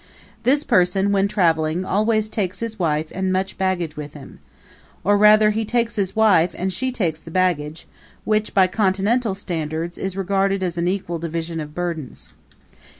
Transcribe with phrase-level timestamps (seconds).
[0.41, 4.39] This person, when traveling, always takes his wife and much baggage with him.
[5.03, 7.85] Or, rather, he takes his wife and she takes the baggage
[8.23, 12.33] which, by Continental standards, is regarded as an equal division of burdens.